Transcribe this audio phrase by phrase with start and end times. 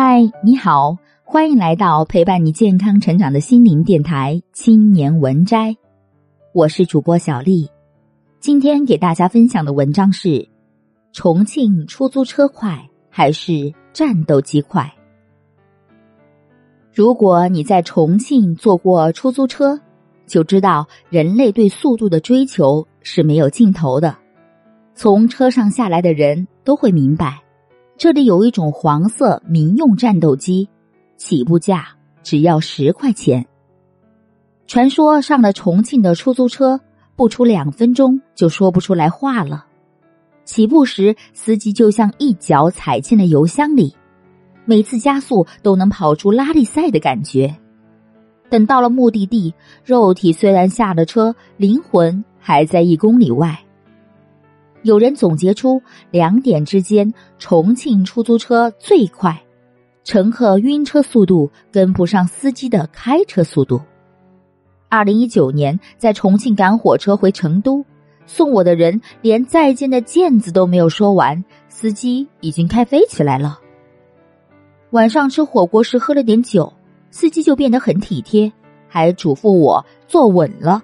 [0.00, 5.70] 嗨，你好，欢迎来到陪伴你健康成长的心灵电台《青年文摘》，
[6.54, 7.68] 我是主播小丽。
[8.38, 10.48] 今天给大家分享的文章是：
[11.12, 14.88] 重庆出租车快还是战斗机快？
[16.94, 19.80] 如果你在重庆坐过出租车，
[20.28, 24.16] 就知道人类对速度的追求是没有尽头的。
[24.94, 27.42] 从车上下来的人都会明白。
[27.98, 30.68] 这里有一种黄色民用战斗机，
[31.16, 31.88] 起步价
[32.22, 33.44] 只要十块钱。
[34.68, 36.78] 传说上了重庆的出租车，
[37.16, 39.66] 不出两分钟就说不出来话了。
[40.44, 43.92] 起步时，司机就像一脚踩进了油箱里，
[44.64, 47.52] 每次加速都能跑出拉力赛的感觉。
[48.48, 49.52] 等到了目的地，
[49.84, 53.58] 肉体虽然下了车，灵魂还在一公里外。
[54.82, 59.42] 有人总结出两点之间，重庆出租车最快，
[60.04, 63.80] 乘客晕车速度跟不上司机的开车速度。
[64.88, 67.84] 二零一九年在重庆赶火车回成都，
[68.24, 73.58] 送我的人连再见的见字都没有说完，司机已经开飞起来了。
[74.90, 76.72] 晚上吃火锅时喝了点酒，
[77.10, 78.50] 司机就变得很体贴，
[78.88, 80.82] 还嘱咐我坐稳了。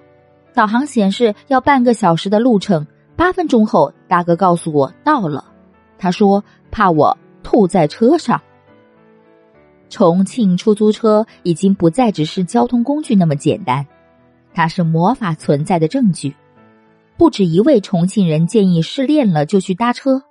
[0.53, 2.85] 导航显示要半个小时的路程。
[3.15, 5.45] 八分钟后，大哥告诉我到了。
[5.97, 8.41] 他说怕我吐在车上。
[9.89, 13.85] 重庆出租车已经不再只是交通工具那么简单，
[14.53, 16.35] 它是魔法存在的证据。
[17.17, 20.21] 不止一位重庆人建议失恋了就去搭车，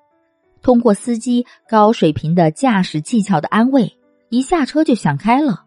[0.61, 3.97] 通过司机高水平的驾驶技巧的安慰，
[4.29, 5.65] 一下车就想开了，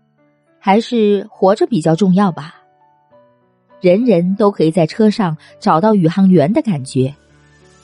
[0.60, 2.56] 还是活着比较重要吧。
[3.82, 7.14] 人人都可以在车上找到宇航员的感觉，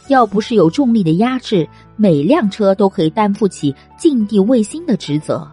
[0.07, 5.47] 要不是有重力的压制，每辆车都可以担负起近地卫星的职责。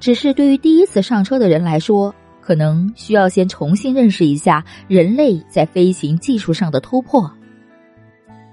[0.00, 7.30] 只是对于第一次上车的人来说，可能需要先重新认识一下人类在飞行技术上的突破。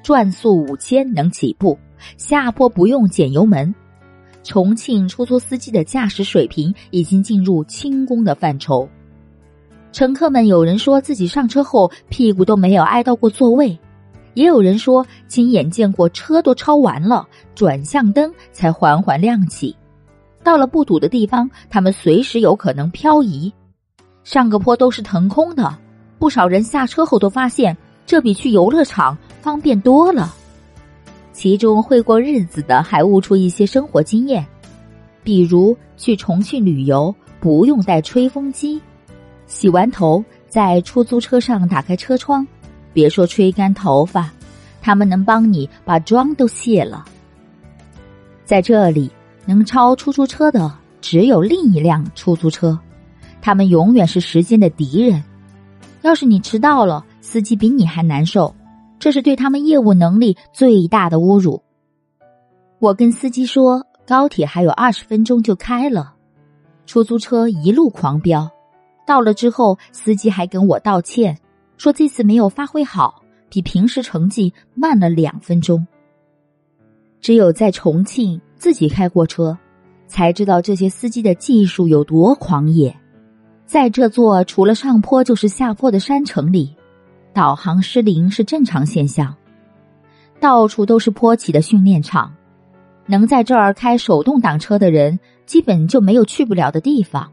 [0.04, 1.80] 转速五千能起步，
[2.18, 3.74] 下坡不用减油门。
[4.44, 8.88] 重庆出租司机的驾驶水平已经进入轻功的范畴。
[9.96, 13.80] 乘客们有人说自己上车后屁股都没有挨到过座位，
[14.34, 17.26] 也有人说亲眼见过车都超完了，
[17.56, 19.74] 转向灯才缓缓亮起。
[20.44, 23.50] 到了不堵的地方，他们随时有可能漂移。
[24.26, 25.74] 上个坡都是腾空的，
[26.20, 30.36] 不少人下车后都发现这比去游乐场方便多了。
[31.32, 34.46] 其中会过日子的还悟出一些生活经验，
[35.24, 38.82] 比如去重庆旅游不用带吹风机。
[39.48, 42.46] 洗完头，在出租车上打开车窗，
[42.94, 44.32] 别说吹干头发，
[44.82, 47.06] 他们能帮你把妆都卸了。
[48.44, 49.12] 在这里，
[49.46, 52.78] 能超出租车的只有另一辆出租车，
[53.42, 55.24] 他们永远是时间的敌人。
[56.02, 58.54] 要是你迟到了，司机比你还难受，
[59.00, 61.62] 这是对他们业务能力最大的侮辱。
[62.80, 66.14] 我跟司机说，高铁还有二十分钟就开了，
[66.86, 68.48] 出租车一路狂飙。
[69.06, 71.38] 到了之后，司机还跟我道歉，
[71.78, 75.86] 说这次没有发挥好，比平时成绩慢了两分钟。
[77.22, 79.58] 只有在重庆自己开过车，
[80.08, 82.96] 才知道这些司机的技术有多狂野。
[83.66, 86.76] 在这座除了上坡就是下坡的山城里，
[87.34, 89.36] 导航失灵是正常现象。
[90.40, 92.32] 到处都是坡起的训练场，
[93.08, 97.32] 能在这儿开手动挡车的人，基本就没有去不了的地方。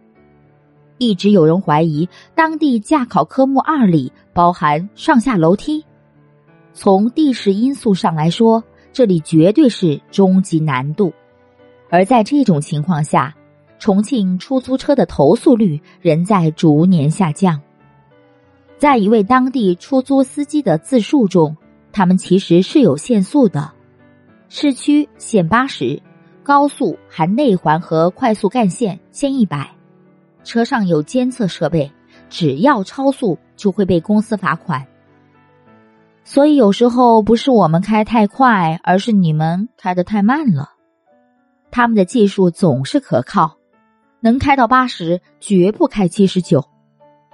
[1.02, 5.84] 一直有人怀疑当地驾考科目二里包含上下楼梯，
[6.72, 11.12] 从地势因素上来说，这里绝对是中级难度。
[11.90, 13.34] 而在这种情况下，
[13.80, 17.60] 重庆出租车的投诉率仍在逐年下降。
[18.78, 21.56] 在一位当地出租司机的自述中，
[21.90, 23.72] 他们其实是有限速的，
[24.49, 26.00] 市区限八十，
[26.44, 29.69] 高速含内环和快速干线限一百。
[30.44, 31.90] 车上有监测设备，
[32.28, 34.86] 只要超速就会被公司罚款。
[36.24, 40.70] 所以有时候不是我们开太快，而是你们开的太慢了。
[41.70, 43.56] 他们的技术总是可靠，
[44.20, 46.64] 能开到八十，绝不开七十九。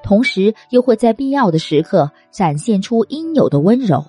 [0.03, 4.07] 同时又会在必要的时刻展现出应有的温柔。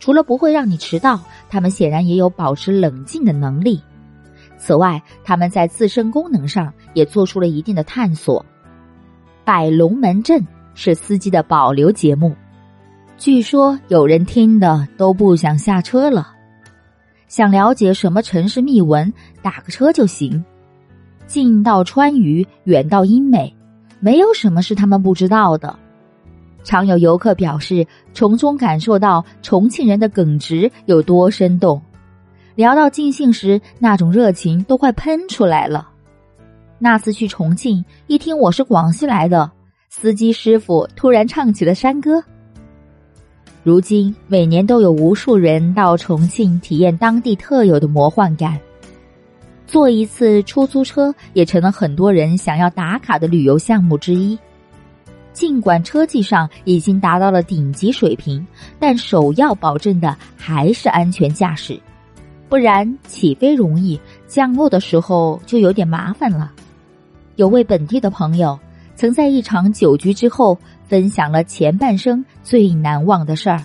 [0.00, 3.80] 除了不会让你迟到，他们显然也有保持冷静的能力。
[4.60, 8.44] 此外，他们在自身功能上也做出了一定的探索。
[9.42, 12.36] 摆龙门阵是司机的保留节目，
[13.16, 16.34] 据说有人听的都不想下车了。
[17.26, 19.10] 想了解什么城市秘闻，
[19.40, 20.44] 打个车就行。
[21.26, 23.56] 近到川渝，远到英美，
[23.98, 25.78] 没有什么是他们不知道的。
[26.64, 31.80] 常有游客表示，从中感受到重庆人的耿直有多生动。
[32.60, 35.88] 聊到尽兴时，那种热情都快喷出来了。
[36.78, 39.50] 那次去重庆，一听我是广西来的，
[39.88, 42.22] 司机师傅突然唱起了山歌。
[43.62, 48.60] 如今，每年都有无数人到重庆体验当地特有的魔幻感。
[49.66, 54.38] 坐一次出租车也成了很多人想要打卡的旅游项目之一。
[55.32, 58.46] 尽管车技上已经达到了顶级水平，
[58.78, 61.80] 但首要保证的还是安全驾驶，
[62.50, 66.52] 不然起飞容易，降落的时候就有点麻烦了。
[67.36, 68.58] 有位本地的朋友
[68.96, 73.62] 曾在一场酒局之后分享了前半生最难忘的事儿，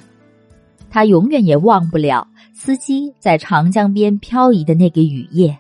[0.90, 5.58] 他永远也忘不了司机在长江边漂移的那个雨夜。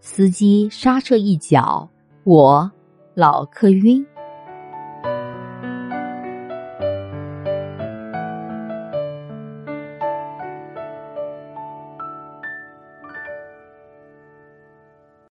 [0.00, 1.88] 司机刹车一脚，
[2.24, 2.70] 我
[3.14, 4.04] 脑壳晕。